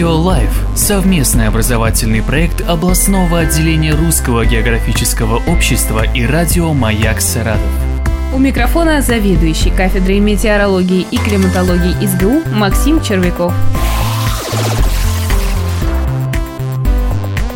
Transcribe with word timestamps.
Радио 0.00 0.16
Лайф– 0.16 0.66
совместный 0.74 1.48
образовательный 1.48 2.22
проект 2.22 2.62
областного 2.66 3.40
отделения 3.40 3.94
Русского 3.94 4.46
географического 4.46 5.42
общества 5.46 6.10
и 6.14 6.24
радио 6.24 6.72
«Маяк 6.72 7.20
Саратов». 7.20 7.60
У 8.32 8.38
микрофона 8.38 9.02
заведующий 9.02 9.68
кафедрой 9.68 10.20
метеорологии 10.20 11.06
и 11.10 11.18
климатологии 11.18 11.94
СГУ 12.06 12.48
Максим 12.54 13.02
Червяков. 13.02 13.52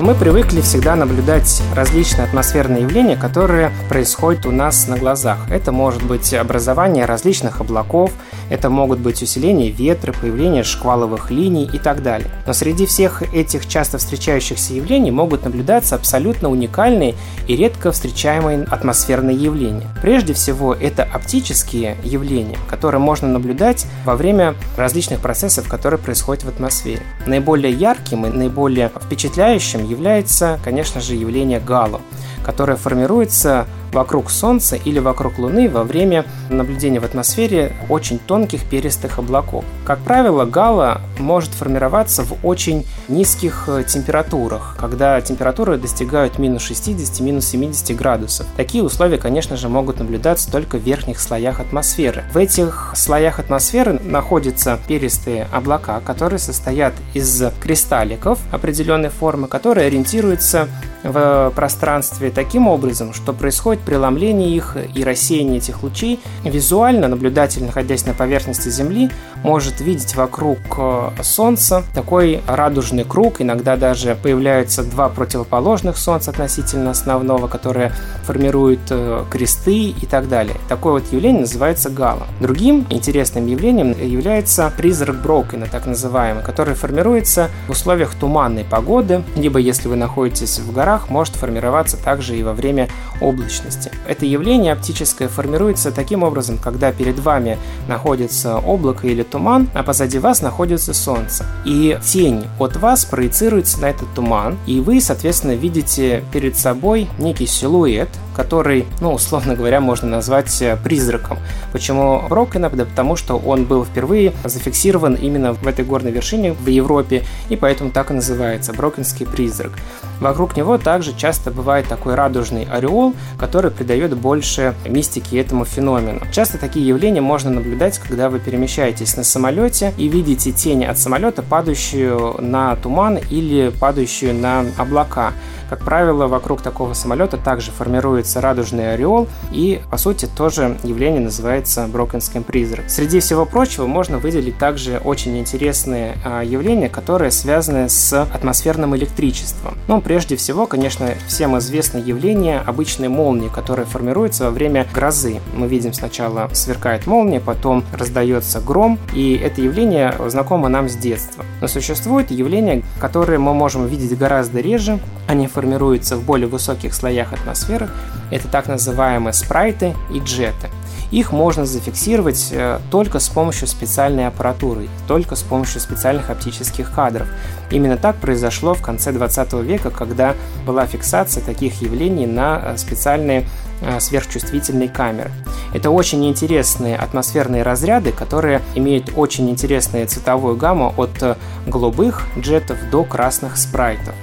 Мы 0.00 0.16
привыкли 0.16 0.62
всегда 0.62 0.96
наблюдать 0.96 1.62
различные 1.76 2.24
атмосферные 2.24 2.82
явления, 2.82 3.14
которые 3.14 3.70
происходят 3.88 4.46
у 4.46 4.50
нас 4.50 4.88
на 4.88 4.98
глазах. 4.98 5.48
Это 5.48 5.70
может 5.70 6.02
быть 6.02 6.34
образование 6.34 7.04
различных 7.04 7.60
облаков, 7.60 8.10
это 8.52 8.68
могут 8.68 8.98
быть 8.98 9.22
усиление 9.22 9.70
ветра, 9.70 10.12
появление 10.12 10.62
шкваловых 10.62 11.30
линий 11.30 11.64
и 11.64 11.78
так 11.78 12.02
далее. 12.02 12.28
Но 12.46 12.52
среди 12.52 12.84
всех 12.84 13.22
этих 13.34 13.66
часто 13.66 13.96
встречающихся 13.96 14.74
явлений 14.74 15.10
могут 15.10 15.44
наблюдаться 15.44 15.94
абсолютно 15.94 16.50
уникальные 16.50 17.14
и 17.48 17.56
редко 17.56 17.92
встречаемые 17.92 18.64
атмосферные 18.64 19.38
явления. 19.38 19.88
Прежде 20.02 20.34
всего, 20.34 20.74
это 20.74 21.02
оптические 21.02 21.96
явления, 22.04 22.58
которые 22.68 23.00
можно 23.00 23.26
наблюдать 23.26 23.86
во 24.04 24.16
время 24.16 24.54
различных 24.76 25.20
процессов, 25.20 25.66
которые 25.66 25.98
происходят 25.98 26.44
в 26.44 26.48
атмосфере. 26.48 27.02
Наиболее 27.24 27.72
ярким 27.72 28.26
и 28.26 28.28
наиболее 28.28 28.90
впечатляющим 29.02 29.88
является, 29.88 30.60
конечно 30.62 31.00
же, 31.00 31.14
явление 31.14 31.58
гало, 31.58 32.02
которое 32.44 32.76
формируется 32.76 33.66
вокруг 33.92 34.30
Солнца 34.30 34.76
или 34.76 34.98
вокруг 34.98 35.38
Луны 35.38 35.68
во 35.68 35.84
время 35.84 36.24
наблюдения 36.48 37.00
в 37.00 37.04
атмосфере 37.04 37.72
очень 37.88 38.18
тонких 38.18 38.64
перистых 38.64 39.18
облаков. 39.18 39.64
Как 39.84 39.98
правило, 40.00 40.44
гало 40.44 41.00
может 41.18 41.52
формироваться 41.52 42.22
в 42.22 42.44
очень 42.44 42.86
низких 43.08 43.64
э, 43.68 43.84
температурах, 43.84 44.76
когда 44.78 45.20
температуры 45.20 45.76
достигают 45.76 46.38
минус 46.38 46.62
60, 46.62 47.20
минус 47.20 47.46
70 47.46 47.96
градусов. 47.96 48.46
Такие 48.56 48.82
условия, 48.82 49.18
конечно 49.18 49.56
же, 49.56 49.68
могут 49.68 49.98
наблюдаться 49.98 50.50
только 50.50 50.78
в 50.78 50.82
верхних 50.82 51.20
слоях 51.20 51.60
атмосферы. 51.60 52.24
В 52.32 52.38
этих 52.38 52.92
слоях 52.94 53.38
атмосферы 53.38 53.98
находятся 54.02 54.78
перистые 54.88 55.48
облака, 55.52 56.00
которые 56.00 56.38
состоят 56.38 56.94
из 57.14 57.42
кристалликов 57.60 58.38
определенной 58.50 59.10
формы, 59.10 59.48
которые 59.48 59.86
ориентируются 59.86 60.68
в 61.02 61.52
пространстве 61.54 62.30
таким 62.30 62.68
образом, 62.68 63.12
что 63.12 63.32
происходит 63.32 63.82
преломление 63.82 64.54
их 64.54 64.76
и 64.94 65.04
рассеяние 65.04 65.58
этих 65.58 65.82
лучей. 65.82 66.20
Визуально 66.44 67.08
наблюдатель, 67.08 67.64
находясь 67.64 68.06
на 68.06 68.14
поверхности 68.14 68.68
Земли, 68.68 69.10
может 69.42 69.80
видеть 69.80 70.14
вокруг 70.14 70.58
э, 70.78 71.10
Солнца 71.22 71.82
такой 71.94 72.40
радужный 72.46 73.04
круг, 73.04 73.40
иногда 73.40 73.76
даже 73.76 74.16
появляются 74.20 74.84
два 74.84 75.08
противоположных 75.08 75.96
Солнца 75.96 76.30
относительно 76.30 76.90
основного, 76.90 77.48
которые 77.48 77.92
формируют 78.24 78.80
э, 78.90 79.24
кресты 79.30 79.88
и 79.88 80.06
так 80.06 80.28
далее. 80.28 80.56
Такое 80.68 80.94
вот 80.94 81.12
явление 81.12 81.40
называется 81.42 81.90
гало. 81.90 82.26
Другим 82.40 82.86
интересным 82.90 83.46
явлением 83.46 83.92
является 83.92 84.72
призрак 84.76 85.20
Брокена, 85.20 85.66
так 85.66 85.86
называемый, 85.86 86.44
который 86.44 86.74
формируется 86.74 87.50
в 87.66 87.72
условиях 87.72 88.14
туманной 88.14 88.64
погоды, 88.64 89.22
либо 89.34 89.58
если 89.58 89.88
вы 89.88 89.96
находитесь 89.96 90.58
в 90.58 90.72
горах, 90.72 90.91
может 91.08 91.34
формироваться 91.34 91.96
также 91.96 92.36
и 92.36 92.42
во 92.42 92.52
время 92.52 92.88
облачности. 93.20 93.90
Это 94.06 94.26
явление 94.26 94.72
оптическое 94.72 95.28
формируется 95.28 95.92
таким 95.92 96.22
образом, 96.22 96.58
когда 96.58 96.92
перед 96.92 97.18
вами 97.18 97.58
находится 97.88 98.58
облако 98.58 99.06
или 99.06 99.22
туман, 99.22 99.68
а 99.74 99.82
позади 99.82 100.18
вас 100.18 100.42
находится 100.42 100.94
солнце. 100.94 101.46
И 101.64 101.98
тень 102.04 102.46
от 102.58 102.76
вас 102.76 103.04
проецируется 103.04 103.80
на 103.80 103.86
этот 103.86 104.12
туман, 104.14 104.58
и 104.66 104.80
вы, 104.80 105.00
соответственно, 105.00 105.52
видите 105.52 106.24
перед 106.32 106.56
собой 106.56 107.08
некий 107.18 107.46
силуэт, 107.46 108.08
который, 108.34 108.86
ну, 109.00 109.12
условно 109.12 109.54
говоря, 109.54 109.80
можно 109.80 110.08
назвать 110.08 110.62
э, 110.62 110.76
призраком. 110.82 111.38
Почему 111.72 112.22
Брокена? 112.28 112.70
Да 112.70 112.84
потому 112.84 113.16
что 113.16 113.36
он 113.36 113.64
был 113.64 113.84
впервые 113.84 114.32
зафиксирован 114.44 115.14
именно 115.14 115.52
в 115.52 115.66
этой 115.66 115.84
горной 115.84 116.10
вершине 116.12 116.52
в 116.52 116.66
Европе, 116.68 117.24
и 117.48 117.56
поэтому 117.56 117.90
так 117.90 118.10
и 118.10 118.14
называется– 118.14 118.72
Брокенский 118.76 119.26
призрак. 119.26 119.72
Вокруг 120.20 120.56
него 120.56 120.78
также 120.78 121.16
часто 121.16 121.50
бывает 121.50 121.88
такой 121.88 122.14
радужный 122.14 122.64
ореол, 122.64 123.14
который 123.38 123.72
придает 123.72 124.16
больше 124.16 124.74
мистики 124.86 125.34
этому 125.34 125.64
феномену. 125.64 126.20
Часто 126.30 126.58
такие 126.58 126.86
явления 126.86 127.20
можно 127.20 127.50
наблюдать, 127.50 127.98
когда 127.98 128.30
вы 128.30 128.38
перемещаетесь 128.38 129.16
на 129.16 129.24
самолете 129.24 129.92
и 129.96 130.06
видите 130.06 130.52
тень 130.52 130.84
от 130.84 130.98
самолета, 130.98 131.42
падающую 131.42 132.36
на 132.40 132.76
туман 132.76 133.18
или 133.30 133.72
падающую 133.80 134.32
на 134.32 134.64
облака. 134.78 135.32
Как 135.68 135.80
правило, 135.80 136.26
вокруг 136.26 136.60
такого 136.60 136.92
самолета 136.92 137.38
также 137.38 137.70
формируется 137.70 138.21
радужный 138.36 138.94
ореол, 138.94 139.28
и, 139.50 139.80
по 139.90 139.96
сути, 139.96 140.26
тоже 140.26 140.78
явление 140.82 141.20
называется 141.20 141.86
брокенским 141.86 142.42
призрак. 142.42 142.84
Среди 142.88 143.20
всего 143.20 143.44
прочего 143.44 143.86
можно 143.86 144.18
выделить 144.18 144.58
также 144.58 144.98
очень 144.98 145.38
интересные 145.38 146.16
а, 146.24 146.42
явления, 146.42 146.88
которые 146.88 147.30
связаны 147.30 147.88
с 147.88 148.12
атмосферным 148.22 148.96
электричеством. 148.96 149.76
Ну, 149.88 150.00
прежде 150.00 150.36
всего, 150.36 150.66
конечно, 150.66 151.10
всем 151.26 151.58
известно 151.58 151.98
явление 151.98 152.60
обычной 152.60 153.08
молнии, 153.08 153.48
которая 153.48 153.86
формируется 153.86 154.44
во 154.44 154.50
время 154.50 154.86
грозы. 154.92 155.40
Мы 155.54 155.66
видим 155.68 155.92
сначала 155.92 156.48
сверкает 156.52 157.06
молния, 157.06 157.40
потом 157.40 157.84
раздается 157.92 158.60
гром, 158.60 158.98
и 159.14 159.34
это 159.34 159.60
явление 159.60 160.14
знакомо 160.26 160.68
нам 160.68 160.88
с 160.88 160.96
детства. 160.96 161.44
Но 161.60 161.68
существует 161.68 162.30
явление, 162.30 162.82
которое 163.00 163.38
мы 163.38 163.54
можем 163.54 163.86
видеть 163.86 164.16
гораздо 164.16 164.60
реже, 164.60 164.98
они 165.26 165.46
формируются 165.46 166.16
в 166.16 166.24
более 166.24 166.48
высоких 166.48 166.94
слоях 166.94 167.32
атмосферы. 167.32 167.88
Это 168.30 168.48
так 168.48 168.66
называемые 168.68 169.32
спрайты 169.32 169.94
и 170.12 170.18
джеты. 170.18 170.70
Их 171.12 171.30
можно 171.30 171.66
зафиксировать 171.66 172.48
э, 172.52 172.80
только 172.90 173.18
с 173.18 173.28
помощью 173.28 173.68
специальной 173.68 174.26
аппаратуры, 174.26 174.88
только 175.06 175.36
с 175.36 175.42
помощью 175.42 175.82
специальных 175.82 176.30
оптических 176.30 176.90
кадров. 176.90 177.28
Именно 177.70 177.98
так 177.98 178.16
произошло 178.16 178.72
в 178.72 178.80
конце 178.80 179.12
20 179.12 179.52
века, 179.62 179.90
когда 179.90 180.34
была 180.66 180.86
фиксация 180.86 181.44
таких 181.44 181.82
явлений 181.82 182.26
на 182.26 182.62
э, 182.64 182.76
специальные 182.78 183.46
э, 183.82 184.00
сверхчувствительные 184.00 184.88
камеры. 184.88 185.30
Это 185.74 185.90
очень 185.90 186.26
интересные 186.26 186.96
атмосферные 186.96 187.62
разряды, 187.62 188.10
которые 188.12 188.62
имеют 188.74 189.12
очень 189.14 189.50
интересную 189.50 190.06
цветовую 190.06 190.56
гамму 190.56 190.94
от 190.96 191.36
голубых 191.66 192.26
джетов 192.38 192.78
до 192.90 193.04
красных 193.04 193.58
спрайтов. 193.58 194.14